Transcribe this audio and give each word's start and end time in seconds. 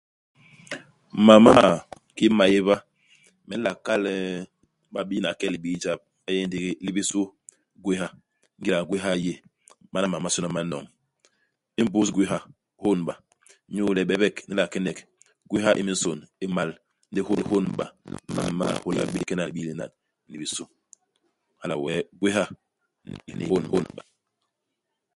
Mam 1.25 1.39
m'ma 1.45 1.53
kiki 2.15 2.27
maéba 2.37 2.75
me 3.47 3.53
nla 3.57 3.71
kal 3.85 4.03
nn 4.09 4.41
babiina 4.93 5.29
i 5.33 5.37
kel 5.39 5.53
libii 5.55 5.81
jap. 5.83 5.99
Ma 6.23 6.29
yé 6.35 6.41
ndigi, 6.47 6.71
li 6.85 6.91
bisu, 6.95 7.21
gwéha. 7.83 8.07
Ingéda 8.57 8.87
gwéha 8.89 9.09
i 9.19 9.21
yé, 9.27 9.33
mana 9.91 10.07
mam 10.07 10.13
momasôna 10.21 10.49
ma 10.55 10.61
n'noñ. 10.63 10.85
Imbus 11.81 12.09
gwéha, 12.15 12.37
hônba. 12.83 13.13
Inyu 13.69 13.95
le 13.97 14.01
bebek 14.09 14.35
ni 14.45 14.53
nla 14.53 14.71
kenek, 14.73 14.97
gwéha 15.49 15.71
i 15.79 15.81
minsôn, 15.87 16.19
i 16.43 16.45
m'mal. 16.49 16.69
Ndi 17.09 17.19
hônba 17.49 17.85
yon 18.11 18.21
i 18.43 18.51
nla 18.55 18.67
hôla 18.83 19.01
bé 19.05 19.11
le 19.13 19.19
ni 19.21 19.27
kena 19.27 19.47
libii 19.47 19.67
linan 19.67 19.91
ni 20.29 20.35
bisu. 20.41 20.63
Hala 21.61 21.75
wee 21.83 22.01
gwéha 22.19 22.43
ni 23.37 23.43
hônba. 23.73 24.01